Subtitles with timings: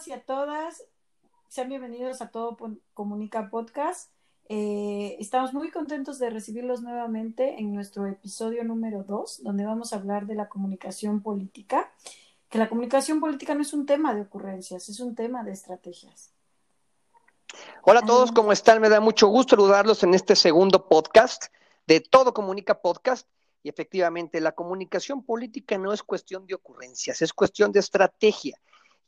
[0.00, 0.84] todos y a todas.
[1.48, 2.56] Sean bienvenidos a Todo
[2.94, 4.10] Comunica Podcast.
[4.48, 9.96] Eh, estamos muy contentos de recibirlos nuevamente en nuestro episodio número 2, donde vamos a
[9.96, 11.92] hablar de la comunicación política.
[12.48, 16.32] Que la comunicación política no es un tema de ocurrencias, es un tema de estrategias.
[17.82, 18.80] Hola a todos, ¿cómo están?
[18.80, 21.46] Me da mucho gusto saludarlos en este segundo podcast
[21.86, 23.28] de Todo Comunica Podcast.
[23.62, 28.56] Y efectivamente, la comunicación política no es cuestión de ocurrencias, es cuestión de estrategia.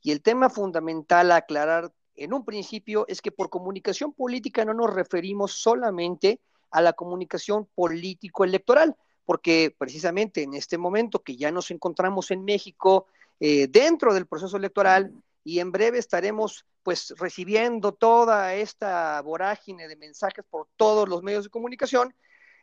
[0.03, 4.75] Y el tema fundamental a aclarar en un principio es que por comunicación política no
[4.75, 11.71] nos referimos solamente a la comunicación político-electoral, porque precisamente en este momento que ya nos
[11.71, 13.07] encontramos en México
[13.41, 15.13] eh, dentro del proceso electoral
[15.45, 21.45] y en breve estaremos pues recibiendo toda esta vorágine de mensajes por todos los medios
[21.45, 22.15] de comunicación,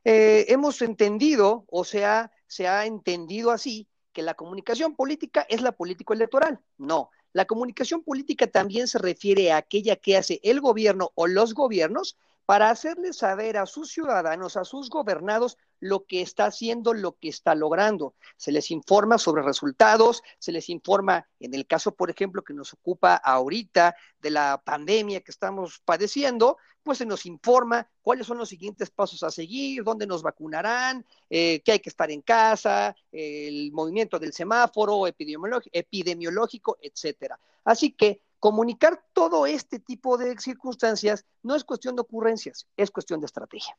[0.04, 5.72] eh, hemos entendido, o sea, se ha entendido así, que la comunicación política es la
[5.72, 6.60] político-electoral.
[6.78, 11.54] No, la comunicación política también se refiere a aquella que hace el gobierno o los
[11.54, 12.18] gobiernos
[12.50, 17.30] para hacerles saber a sus ciudadanos, a sus gobernados, lo que está haciendo, lo que
[17.30, 18.16] está logrando.
[18.38, 22.74] Se les informa sobre resultados, se les informa, en el caso, por ejemplo, que nos
[22.74, 28.50] ocupa ahorita de la pandemia que estamos padeciendo, pues se nos informa cuáles son los
[28.50, 33.72] siguientes pasos a seguir, dónde nos vacunarán, eh, que hay que estar en casa, el
[33.74, 37.40] movimiento del semáforo epidemiológico, epidemiológico, etcétera.
[37.64, 43.20] Así que comunicar todo este tipo de circunstancias no es cuestión de ocurrencias, es cuestión
[43.20, 43.78] de estrategia.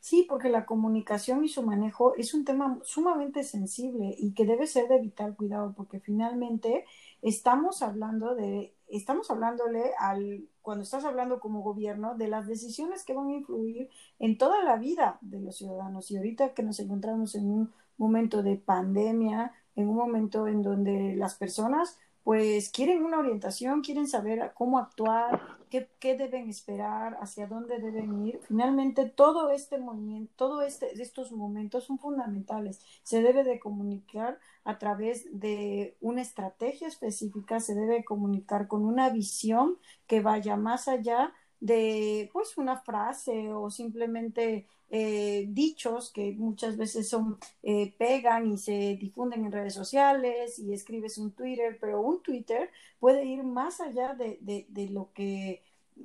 [0.00, 4.66] Sí, porque la comunicación y su manejo es un tema sumamente sensible y que debe
[4.66, 6.86] ser de vital cuidado, porque finalmente
[7.20, 13.12] estamos hablando de, estamos hablándole al, cuando estás hablando como gobierno, de las decisiones que
[13.12, 16.10] van a influir en toda la vida de los ciudadanos.
[16.10, 21.14] Y ahorita que nos encontramos en un momento de pandemia, en un momento en donde
[21.16, 27.78] las personas pues quieren una orientación, quieren saber cómo actuar, qué, deben esperar, hacia dónde
[27.78, 28.40] deben ir.
[28.46, 32.80] Finalmente, todo este movimiento, todos este, estos momentos son fundamentales.
[33.02, 39.08] Se debe de comunicar a través de una estrategia específica, se debe comunicar con una
[39.10, 46.76] visión que vaya más allá de pues una frase o simplemente eh, dichos que muchas
[46.76, 52.00] veces son eh, pegan y se difunden en redes sociales y escribes un Twitter, pero
[52.00, 55.62] un Twitter puede ir más allá de, de, lo que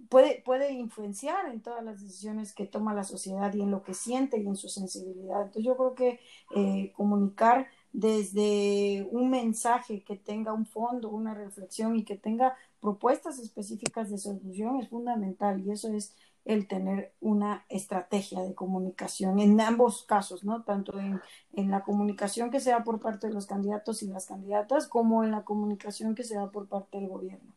[0.10, 3.94] puede, puede influenciar en todas las decisiones que toma la sociedad y en lo que
[3.94, 5.42] siente y en su sensibilidad.
[5.42, 6.20] Entonces yo creo que
[6.56, 13.40] eh, comunicar desde un mensaje que tenga un fondo, una reflexión y que tenga propuestas
[13.40, 16.14] específicas de solución es fundamental y eso es
[16.44, 20.64] el tener una estrategia de comunicación en ambos casos, ¿no?
[20.64, 21.22] Tanto en,
[21.54, 25.32] en, la comunicación que sea por parte de los candidatos y las candidatas, como en
[25.32, 27.54] la comunicación que sea por parte del gobierno.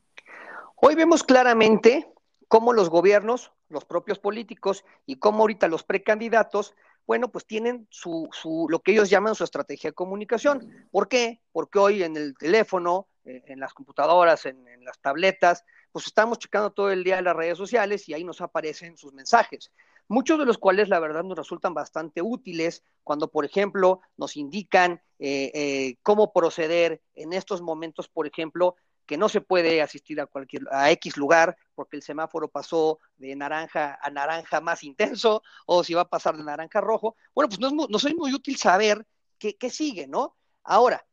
[0.76, 2.10] Hoy vemos claramente
[2.46, 6.74] cómo los gobiernos, los propios políticos y cómo ahorita los precandidatos,
[7.08, 10.88] bueno, pues tienen su, su, lo que ellos llaman su estrategia de comunicación.
[10.90, 11.40] ¿Por qué?
[11.52, 16.70] Porque hoy en el teléfono, eh, en las computadoras, en, las tabletas, pues estamos checando
[16.70, 19.72] todo el día las redes sociales y ahí nos aparecen sus mensajes.
[20.06, 25.00] Muchos de los cuales la verdad nos resultan bastante útiles cuando, por ejemplo, nos indican
[25.18, 28.76] eh, eh, cómo proceder en estos momentos, por ejemplo,
[29.08, 33.34] que no se puede asistir a cualquier a X lugar porque el semáforo pasó de
[33.34, 37.16] naranja a naranja más intenso o si va a pasar de naranja a rojo.
[37.34, 39.06] Bueno, pues no es muy útil saber
[39.38, 40.36] qué, qué sigue, ¿no?
[40.62, 41.04] Ahora,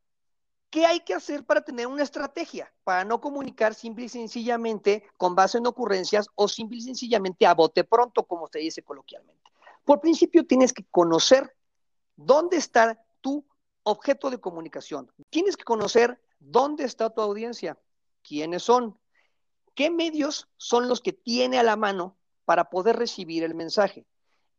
[0.75, 2.69] ¿Qué hay que hacer para tener una estrategia?
[2.83, 7.53] Para no comunicar simple y sencillamente con base en ocurrencias o simple y sencillamente a
[7.53, 9.51] bote pronto, como se dice coloquialmente.
[9.85, 11.55] Por principio, tienes que conocer
[12.17, 13.45] dónde está tu
[13.83, 15.09] objeto de comunicación.
[15.29, 17.77] Tienes que conocer dónde está tu audiencia,
[18.25, 18.97] quiénes son,
[19.75, 24.05] qué medios son los que tiene a la mano para poder recibir el mensaje.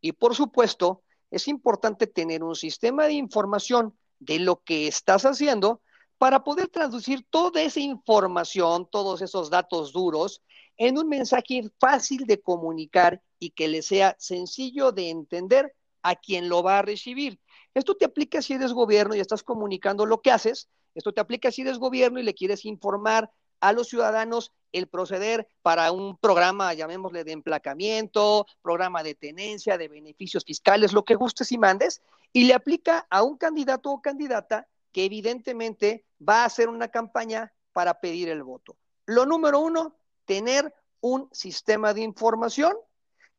[0.01, 5.83] Y por supuesto, es importante tener un sistema de información de lo que estás haciendo
[6.19, 10.43] para poder traducir toda esa información, todos esos datos duros,
[10.79, 16.49] en un mensaje fácil de comunicar y que le sea sencillo de entender a quien
[16.49, 17.41] lo va a recibir.
[17.75, 20.69] Esto te aplica si eres gobierno y estás comunicando lo que haces.
[20.95, 23.31] Esto te aplica si eres gobierno y le quieres informar
[23.61, 29.89] a los ciudadanos el proceder para un programa, llamémosle de emplacamiento, programa de tenencia, de
[29.89, 34.69] beneficios fiscales, lo que gustes y mandes, y le aplica a un candidato o candidata
[34.93, 38.77] que evidentemente va a hacer una campaña para pedir el voto.
[39.07, 42.75] Lo número uno, tener un sistema de información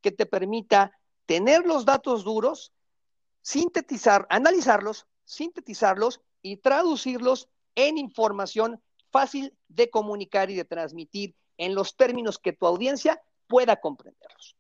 [0.02, 2.72] que te permita tener los datos duros,
[3.42, 8.82] sintetizar, analizarlos, sintetizarlos y traducirlos en información
[9.12, 14.56] fácil de comunicar y de transmitir en los términos que tu audiencia pueda comprenderlos.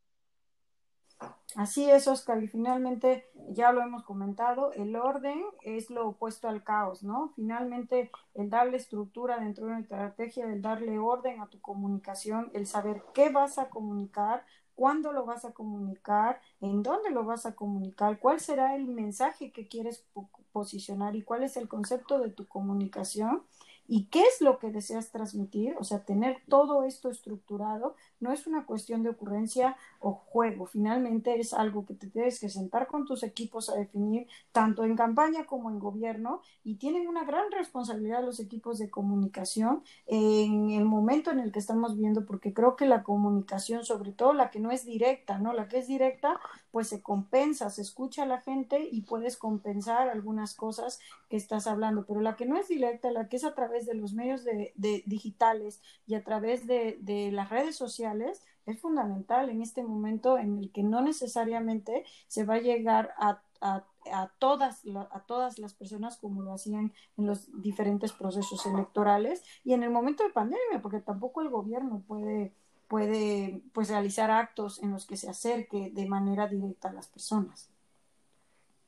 [1.55, 6.63] Así es, Oscar, y finalmente ya lo hemos comentado, el orden es lo opuesto al
[6.63, 7.31] caos, ¿no?
[7.35, 12.67] Finalmente, el darle estructura dentro de una estrategia, el darle orden a tu comunicación, el
[12.67, 14.45] saber qué vas a comunicar,
[14.75, 19.51] cuándo lo vas a comunicar, en dónde lo vas a comunicar, cuál será el mensaje
[19.51, 20.05] que quieres
[20.51, 23.41] posicionar y cuál es el concepto de tu comunicación
[23.87, 28.47] y qué es lo que deseas transmitir, o sea, tener todo esto estructurado no es
[28.47, 33.05] una cuestión de ocurrencia o juego, finalmente es algo que te tienes que sentar con
[33.05, 38.23] tus equipos a definir, tanto en campaña como en gobierno, y tienen una gran responsabilidad
[38.23, 42.85] los equipos de comunicación en el momento en el que estamos viendo, porque creo que
[42.85, 45.53] la comunicación, sobre todo la que no es directa, ¿no?
[45.53, 46.39] La que es directa,
[46.71, 50.99] pues se compensa, se escucha a la gente y puedes compensar algunas cosas
[51.29, 53.93] que estás hablando, pero la que no es directa, la que es a través de
[53.93, 54.73] los medios de,
[55.05, 60.71] digitales y a través de, las redes sociales, es fundamental en este momento en el
[60.71, 66.17] que no necesariamente se va a llegar a, a, a, todas, a todas las personas
[66.17, 70.99] como lo hacían en los diferentes procesos electorales y en el momento de pandemia, porque
[70.99, 72.53] tampoco el gobierno puede,
[72.87, 77.69] puede pues, realizar actos en los que se acerque de manera directa a las personas.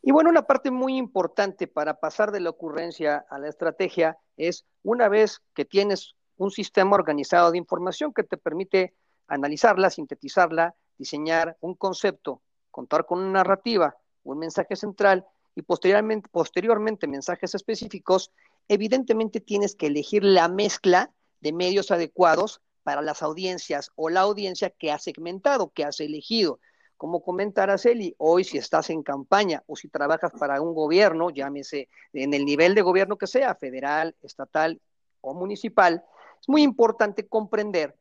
[0.01, 4.65] Y bueno, una parte muy importante para pasar de la ocurrencia a la estrategia es
[4.83, 8.95] una vez que tienes un sistema organizado de información que te permite
[9.27, 12.41] analizarla, sintetizarla, diseñar un concepto,
[12.71, 15.25] contar con una narrativa, un mensaje central
[15.55, 18.31] y posteriormente, posteriormente mensajes específicos,
[18.69, 21.11] evidentemente tienes que elegir la mezcla
[21.41, 26.59] de medios adecuados para las audiencias o la audiencia que has segmentado, que has elegido.
[26.99, 31.87] Como comenta Araceli, hoy si estás en campaña o si trabajas para un gobierno, llámese
[32.11, 34.81] en el nivel de gobierno que sea, federal, estatal
[35.21, 36.03] o municipal,
[36.41, 37.95] es muy importante comprender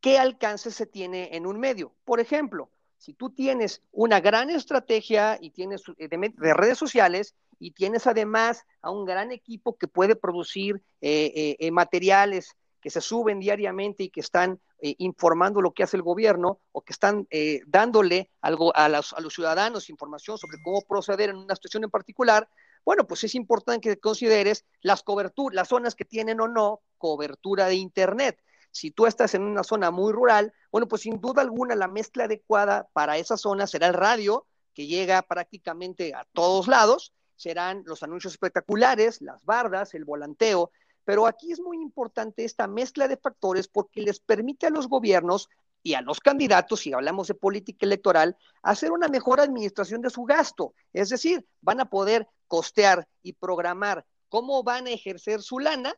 [0.00, 1.96] qué alcance se tiene en un medio.
[2.04, 7.72] Por ejemplo, si tú tienes una gran estrategia y tienes eh, de, redes sociales y
[7.72, 13.40] tienes además a un gran equipo que puede producir eh, eh, materiales que se suben
[13.40, 17.26] diariamente y que están informando lo que hace el gobierno o que están
[17.66, 21.90] dándole algo a, los, a los ciudadanos información sobre cómo proceder en una situación en
[21.90, 22.48] particular,
[22.84, 27.66] bueno, pues es importante que consideres las coberturas, las zonas que tienen o no cobertura
[27.66, 28.40] de Internet.
[28.70, 32.24] Si tú estás en una zona muy rural, bueno, pues sin duda alguna la mezcla
[32.24, 38.02] adecuada para esa zona será el radio, que llega prácticamente a todos lados, serán los
[38.02, 40.70] anuncios espectaculares, las bardas, el volanteo,
[41.08, 45.48] pero aquí es muy importante esta mezcla de factores porque les permite a los gobiernos
[45.82, 50.24] y a los candidatos, si hablamos de política electoral, hacer una mejor administración de su
[50.24, 50.74] gasto.
[50.92, 55.94] Es decir, van a poder costear y programar cómo van a ejercer su lana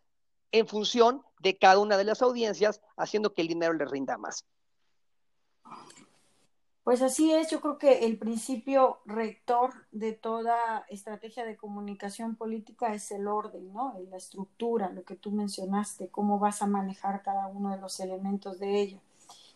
[0.52, 4.44] en función de cada una de las audiencias, haciendo que el dinero les rinda más.
[6.82, 12.94] Pues así es, yo creo que el principio rector de toda estrategia de comunicación política
[12.94, 13.94] es el orden, ¿no?
[14.10, 18.58] La estructura, lo que tú mencionaste, cómo vas a manejar cada uno de los elementos
[18.58, 18.98] de ello.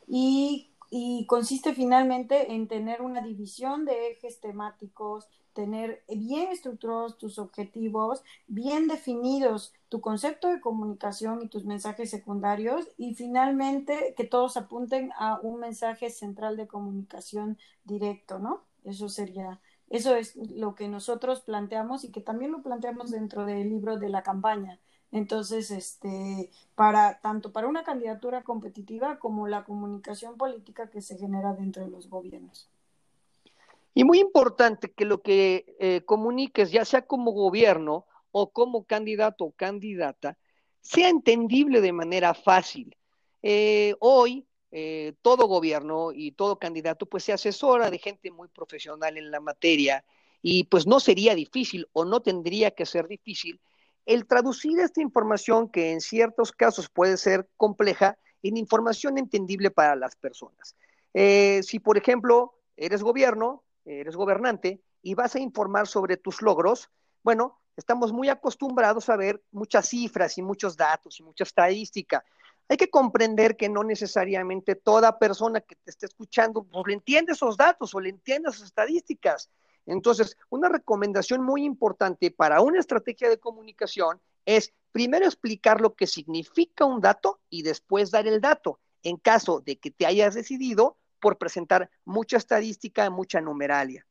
[0.06, 7.38] Y, y consiste finalmente en tener una división de ejes temáticos, tener bien estructurados tus
[7.38, 14.56] objetivos, bien definidos tu concepto de comunicación y tus mensajes secundarios y finalmente que todos
[14.56, 18.64] apunten a un mensaje central de comunicación directo, ¿no?
[18.84, 23.70] Eso sería, eso es lo que nosotros planteamos y que también lo planteamos dentro del
[23.70, 24.80] libro de la campaña.
[25.12, 31.54] Entonces, este, para tanto para una candidatura competitiva como la comunicación política que se genera
[31.54, 32.68] dentro de los gobiernos.
[33.94, 39.44] Y muy importante que lo que eh, comuniques, ya sea como gobierno o como candidato
[39.44, 40.36] o candidata,
[40.80, 42.96] sea entendible de manera fácil.
[43.40, 49.16] Eh, hoy, eh, todo gobierno y todo candidato, pues se asesora de gente muy profesional
[49.16, 50.04] en la materia
[50.42, 53.60] y pues no sería difícil o no tendría que ser difícil
[54.06, 59.96] el traducir esta información que en ciertos casos puede ser compleja en información entendible para
[59.96, 60.76] las personas.
[61.14, 66.90] si, por ejemplo, eres gobierno, eres gobernante y vas a informar sobre tus logros,
[67.22, 72.24] bueno, estamos muy acostumbrados a ver muchas cifras y muchos datos y mucha estadística.
[72.68, 77.32] Hay que comprender que no necesariamente toda persona que te esté escuchando pues, le entiende
[77.32, 79.50] esos datos o le entiende esas estadísticas.
[79.86, 86.06] Entonces, una recomendación muy importante para una estrategia de comunicación es primero explicar lo que
[86.06, 88.80] significa un dato y después dar el dato.
[89.02, 94.06] En caso de que te hayas decidido por presentar mucha estadística, mucha numeralia.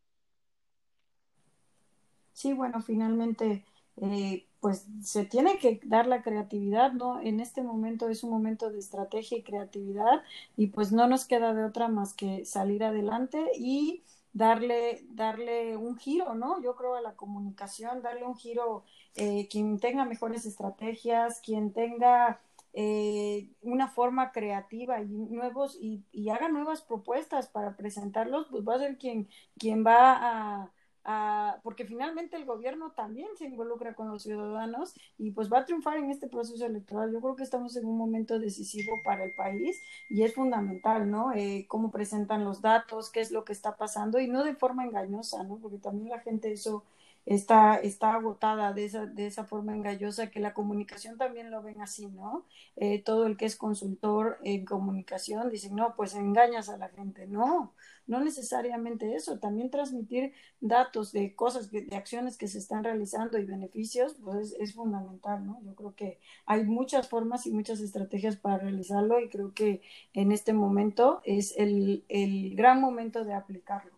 [2.34, 3.63] Sí, bueno, finalmente
[3.98, 7.22] eh, pues se tiene que dar la creatividad, ¿no?
[7.22, 10.24] En este momento es un momento de estrategia y creatividad
[10.58, 14.01] y pues no nos queda de otra más que salir adelante y
[14.34, 16.63] darle, darle un giro, ¿no?
[16.63, 22.39] Yo creo a la comunicación, darle un giro, eh, quien tenga mejores estrategias, quien tenga
[22.74, 28.75] eh, una forma creativa y nuevos y, y, haga nuevas propuestas para presentarlos, pues va
[28.75, 30.72] a ser quien, quien va a,
[31.63, 35.98] porque finalmente el gobierno también se involucra con los ciudadanos y pues va a triunfar
[35.98, 37.12] en este proceso electoral.
[37.12, 41.34] Yo creo que estamos en un momento decisivo para el país y es fundamental, ¿no?
[41.34, 44.86] Eh, cómo presentan los datos, qué es lo que está pasando y no de forma
[44.86, 45.58] engañosa, ¿no?
[45.58, 46.84] Porque también la gente eso
[47.25, 51.82] está, está agotada de esa, de esa forma engañosa, que la comunicación también lo ven
[51.82, 52.46] así, ¿no?
[52.75, 57.27] Eh, todo el que es consultor en comunicación dice, no, pues engañas a la gente.
[57.27, 57.74] No,
[58.08, 63.46] no necesariamente eso, también transmitir datos de cosas, de acciones que se están realizando y
[63.46, 65.62] beneficios, pues es, fundamental, ¿no?
[65.63, 69.82] Yo creo que hay muchas formas y muchas estrategias para realizarlo y creo que
[70.13, 73.94] en este momento es el, el gran momento de aplicarlo.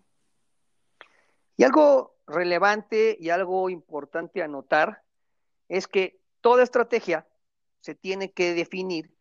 [1.58, 5.04] Y algo relevante y algo importante a notar
[5.68, 7.28] es que toda estrategia
[7.82, 9.16] se tiene que definir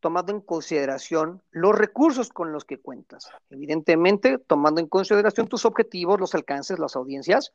[0.00, 3.30] tomando en consideración los recursos con los que cuentas.
[3.48, 7.54] Evidentemente, tomando en consideración tus objetivos, los alcances, las audiencias,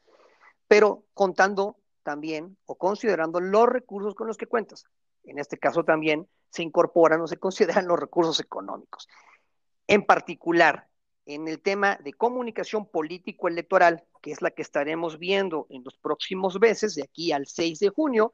[0.68, 4.86] pero contando también o considerando los recursos con los que cuentas.
[5.26, 9.08] En este caso también se incorporan o se consideran los recursos económicos.
[9.86, 10.89] En particular,
[11.30, 16.60] en el tema de comunicación político-electoral, que es la que estaremos viendo en los próximos
[16.60, 18.34] meses, de aquí al 6 de junio,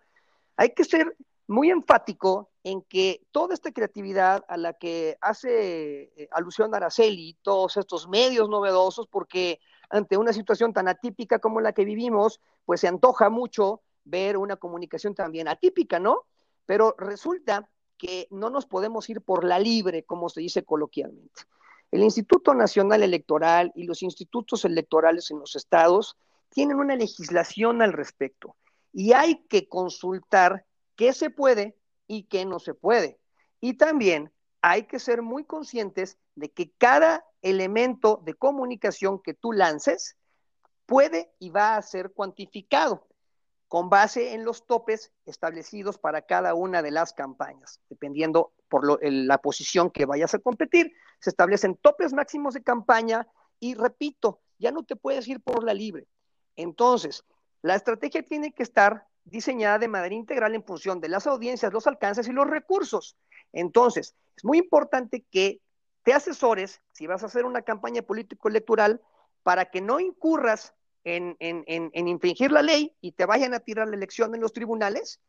[0.55, 6.29] hay que ser muy enfático en que toda esta creatividad a la que hace eh,
[6.31, 9.59] alusión Araceli, todos estos medios novedosos, porque
[9.89, 14.55] ante una situación tan atípica como la que vivimos, pues se antoja mucho ver una
[14.55, 16.23] comunicación también atípica, ¿no?
[16.65, 21.43] Pero resulta que no nos podemos ir por la libre, como se dice coloquialmente.
[21.91, 26.17] El Instituto Nacional Electoral y los institutos electorales en los estados
[26.49, 28.55] tienen una legislación al respecto
[28.91, 30.65] y hay que consultar
[30.95, 31.77] qué se puede
[32.07, 33.19] y qué no se puede.
[33.59, 39.51] Y también hay que ser muy conscientes de que cada elemento de comunicación que tú
[39.51, 40.17] lances
[40.85, 43.07] puede y va a ser cuantificado
[43.67, 49.37] con base en los topes establecidos para cada una de las campañas, dependiendo por la
[49.39, 50.93] posición que vayas a competir.
[51.19, 53.27] Se establecen topes máximos de campaña
[53.59, 56.07] y repito, ya no te puedes ir por la libre.
[56.55, 57.23] Entonces,
[57.61, 61.87] la estrategia tiene que estar diseñada de manera integral en función de las audiencias, los
[61.87, 63.17] alcances y los recursos.
[63.51, 65.61] Entonces, es muy importante que
[66.03, 69.01] te asesores si vas a hacer una campaña político-electoral
[69.41, 74.35] para que no incurras en, infringir la ley y te vayan a tirar la elección
[74.35, 75.21] en los tribunales.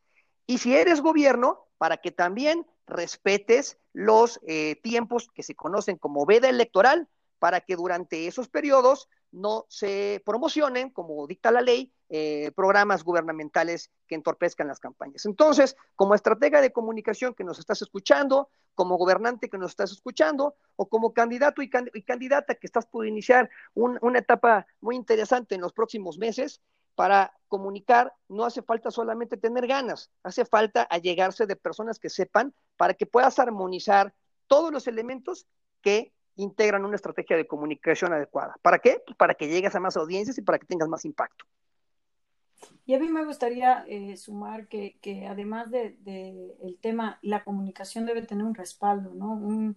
[0.46, 6.26] Y si eres gobierno, para que también respetes los eh, tiempos que se conocen como
[6.26, 12.52] veda electoral, para que durante esos periodos no se promocionen, como dicta la ley, eh,
[12.56, 15.26] programas gubernamentales que entorpezcan las campañas.
[15.26, 20.56] Entonces, como estratega de comunicación que nos estás escuchando, como gobernante que nos estás escuchando,
[20.76, 25.72] o como candidato y, candidata que estás por iniciar una etapa muy interesante en los
[25.72, 26.62] próximos meses,
[26.94, 32.54] para comunicar no hace falta solamente tener ganas, hace falta allegarse de personas que sepan
[32.78, 34.14] para que puedas armonizar
[34.46, 35.46] todos los elementos
[35.82, 38.56] que integran una estrategia de comunicación adecuada.
[38.62, 39.02] ¿Para qué?
[39.04, 41.44] Pues para que llegues a más audiencias y para que tengas más impacto.
[42.84, 47.44] Y a mí me gustaría eh, sumar que, que además del de, el tema, la
[47.44, 49.32] comunicación debe tener un respaldo, ¿no?
[49.32, 49.76] Un,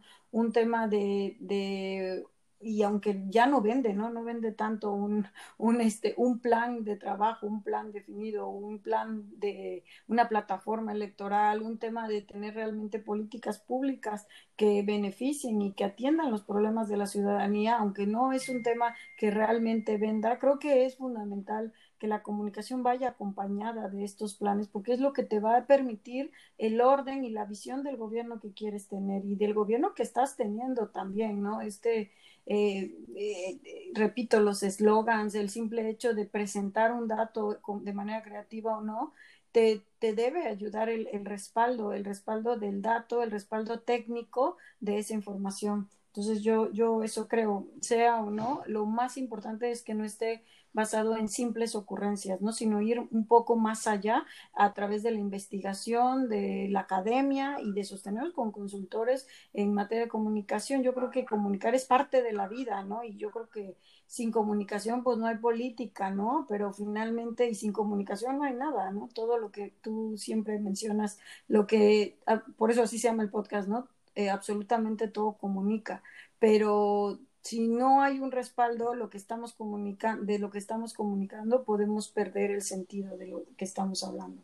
[0.54, 2.24] tema de
[2.62, 4.10] y aunque ya no vende, ¿no?
[4.10, 9.24] No vende tanto un, un, este, un plan de trabajo, un plan definido, un plan
[9.40, 15.86] de una plataforma electoral, un tema de tener realmente políticas públicas que beneficien y que
[15.86, 20.60] atiendan los problemas de la ciudadanía, aunque no es un tema que realmente venda, creo
[20.60, 25.24] que es fundamental que la comunicación vaya acompañada de estos planes, porque es lo que
[25.24, 29.36] te va a permitir el orden y la visión del gobierno que quieres tener y
[29.36, 31.62] del gobierno que estás teniendo también, ¿no?
[31.62, 32.12] Este,
[32.46, 38.78] eh, eh, repito, los eslogans, el simple hecho de presentar un dato de manera creativa
[38.78, 39.14] o no,
[39.52, 45.00] te, te debe ayudar el, el respaldo, el respaldo del dato, el respaldo técnico de
[45.00, 45.90] esa información.
[46.08, 50.44] Entonces yo, yo eso creo, sea o no, lo más importante es que no esté
[50.74, 52.52] basado en simples ocurrencias, ¿no?
[52.52, 57.72] Sino ir un poco más allá a través de la investigación, de la academia y
[57.74, 60.84] de sostenernos con consultores en materia de comunicación.
[60.84, 63.04] Yo creo que comunicar es parte de la vida, ¿no?
[63.04, 66.46] Y yo creo que sin comunicación pues no hay política, ¿no?
[66.50, 69.08] Pero finalmente y sin comunicación no hay nada, ¿no?
[69.14, 73.30] Todo lo que tú siempre mencionas, lo que, ah, por eso así se llama el
[73.30, 73.88] podcast, ¿no?
[74.16, 76.04] Eh, absolutamente todo comunica,
[76.40, 82.08] pero si no hay un respaldo lo que estamos de lo que estamos comunicando, podemos
[82.10, 84.44] perder el sentido de lo que estamos hablando.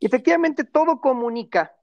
[0.00, 1.76] efectivamente, todo comunica.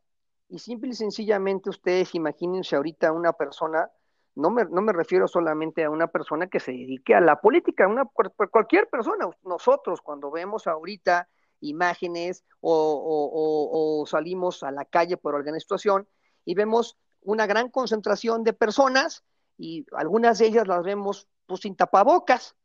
[0.49, 3.91] Y simple y sencillamente ustedes imagínense ahorita una persona,
[4.33, 7.87] no me, no me refiero solamente a una persona que se dedique a la política,
[7.87, 8.05] una,
[8.49, 11.29] cualquier persona, nosotros cuando vemos ahorita
[11.59, 16.07] imágenes o, o salimos a la calle por alguna situación
[16.43, 19.23] y vemos una gran concentración de personas
[19.61, 22.55] y algunas de ellas las vemos pues sin tapabocas.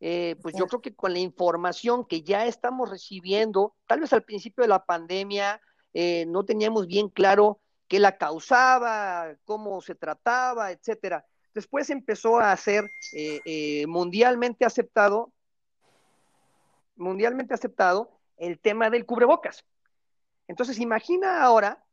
[0.00, 4.24] Eh, pues yo creo que con la información que ya estamos recibiendo, tal vez al
[4.24, 5.60] principio de la pandemia
[5.94, 11.24] eh, no teníamos bien claro qué la causaba, cómo se trataba, etcétera.
[11.54, 15.32] Después empezó a ser eh, mundialmente aceptado,
[16.96, 19.64] mundialmente aceptado el tema del cubrebocas.
[20.48, 21.84] Entonces, imagina ahora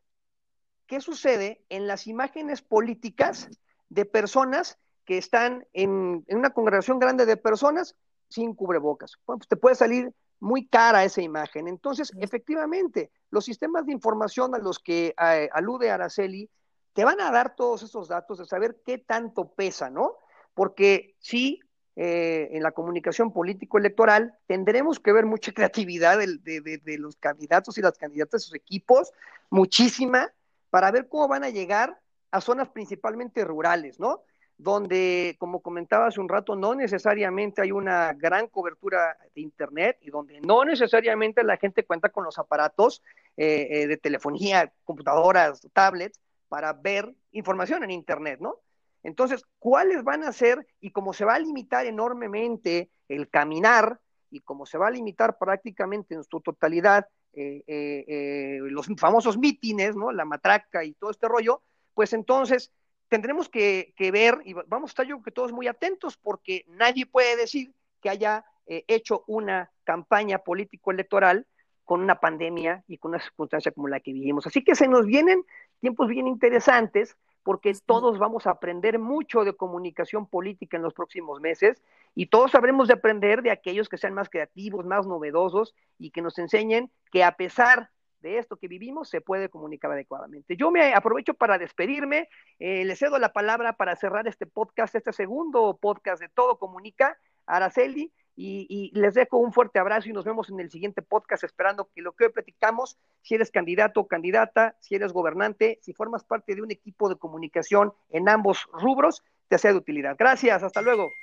[0.87, 3.49] qué sucede en las imágenes políticas
[3.89, 7.95] de personas que están en, una congregación grande de personas
[8.29, 9.13] sin cubrebocas.
[9.25, 11.67] Bueno, pues te puede salir muy cara esa imagen.
[11.67, 16.49] Entonces, efectivamente, los sistemas de información a los que eh, alude Araceli
[16.93, 20.15] te van a dar todos esos datos de saber qué tanto pesa, ¿no?
[20.53, 21.61] Porque sí,
[21.95, 27.81] eh, en la comunicación político-electoral tendremos que ver mucha creatividad de, de, los candidatos y
[27.81, 29.13] las candidatas, sus equipos,
[29.49, 30.31] muchísima,
[30.69, 31.99] para ver cómo van a llegar
[32.31, 34.21] a zonas principalmente rurales, ¿no?
[34.57, 40.09] Donde, como comentaba hace un rato, no necesariamente hay una gran cobertura de Internet y
[40.09, 43.03] donde no necesariamente la gente cuenta con los aparatos
[43.37, 46.19] eh, eh, de telefonía, computadoras, tablets,
[46.49, 48.55] para ver información en Internet, ¿no?
[49.03, 53.99] Entonces, ¿cuáles van a ser y cómo se va a limitar enormemente el caminar
[54.31, 60.11] y cómo se va a limitar prácticamente en su totalidad eh, los famosos mítines, ¿no?
[60.11, 61.61] La matraca y todo este rollo,
[61.97, 62.71] pues entonces
[63.07, 67.07] tendremos que, ver y vamos a estar yo creo que todos muy atentos porque nadie
[67.07, 71.47] puede decir que haya eh, hecho una campaña político-electoral
[71.85, 74.45] con una pandemia y con una circunstancia como la que vivimos.
[74.45, 75.43] Así que se nos vienen
[75.79, 81.41] tiempos bien interesantes porque todos vamos a aprender mucho de comunicación política en los próximos
[81.41, 81.81] meses
[82.13, 86.21] y todos sabremos de aprender de aquellos que sean más creativos, más novedosos y que
[86.21, 87.89] nos enseñen que a pesar
[88.21, 90.55] de esto que vivimos se puede comunicar adecuadamente.
[90.55, 95.13] Yo me aprovecho para despedirme, eh, le cedo la palabra para cerrar este podcast, este
[95.13, 100.49] segundo podcast de Todo Comunica, Araceli, y, les dejo un fuerte abrazo y nos vemos
[100.49, 104.75] en el siguiente podcast, esperando que lo que hoy platicamos, si eres candidato o candidata,
[104.79, 109.57] si eres gobernante, si formas parte de un equipo de comunicación en ambos rubros, te
[109.57, 110.15] sea de utilidad.
[110.19, 111.13] Gracias, hasta luego.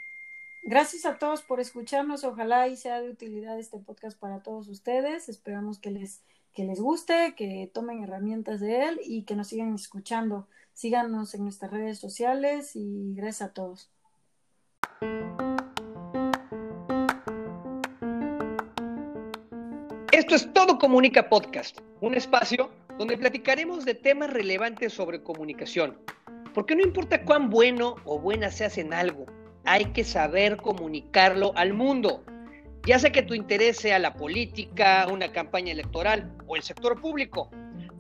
[0.66, 2.24] Gracias a todos por escucharnos.
[2.24, 5.28] Ojalá y sea de utilidad este podcast para todos ustedes.
[5.28, 6.22] Esperamos que les
[6.54, 10.46] que les guste, que tomen herramientas de él y que nos sigan escuchando.
[10.72, 13.90] Síganos en nuestras redes sociales y gracias a todos.
[20.12, 25.98] Esto es Todo Comunica Podcast, un espacio donde platicaremos de temas relevantes sobre comunicación.
[26.54, 29.26] Porque no importa cuán bueno o buena seas en algo,
[29.64, 32.24] hay que saber comunicarlo al mundo
[32.86, 37.50] ya sea que tu interés sea la política, una campaña electoral o el sector público,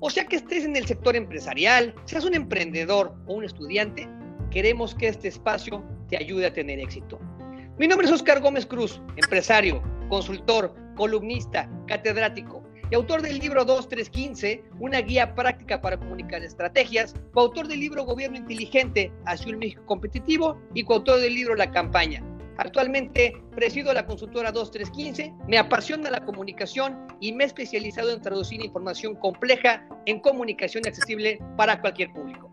[0.00, 4.06] o sea que estés en el sector empresarial, seas un emprendedor o un estudiante,
[4.50, 7.18] queremos que este espacio te ayude a tener éxito.
[7.78, 14.64] Mi nombre es Oscar Gómez Cruz, empresario, consultor, columnista, catedrático y autor del libro 2315,
[14.78, 20.60] una guía práctica para comunicar estrategias, coautor del libro Gobierno Inteligente hacia un México competitivo.
[20.74, 22.22] Y coautor del libro La Campaña.
[22.56, 28.64] Actualmente presido la consultora 2315, me apasiona la comunicación y me he especializado en traducir
[28.64, 32.50] información compleja en comunicación accesible para cualquier público.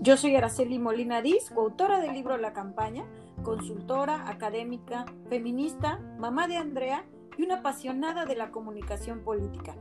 [0.00, 3.04] Yo soy Araceli Molina Diz, coautora del libro La Campaña,
[3.42, 7.04] consultora, académica, feminista, mamá de Andrea
[7.36, 9.74] y una apasionada de la comunicación política.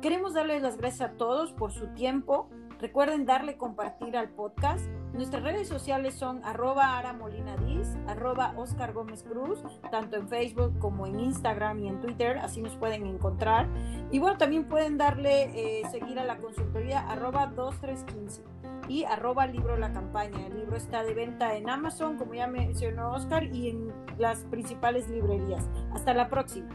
[0.00, 2.48] Queremos darles las gracias a todos por su tiempo.
[2.78, 8.92] Recuerden darle compartir al podcast Nuestras redes sociales son arroba Ara Molina Diz, arroba Oscar
[8.92, 9.58] Gómez Cruz,
[9.90, 13.66] tanto en Facebook como en Instagram y en Twitter, así nos pueden encontrar.
[14.12, 18.44] Y bueno, también pueden darle eh, seguir a la consultoría arroba 2315
[18.88, 20.46] y arroba libro la campaña.
[20.46, 25.08] El libro está de venta en Amazon, como ya mencionó Oscar, y en las principales
[25.08, 25.68] librerías.
[25.92, 26.68] Hasta la próxima.